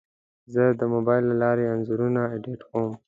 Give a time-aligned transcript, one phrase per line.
[0.53, 2.91] زه د موبایل له لارې انځورونه ایډیټ کوم.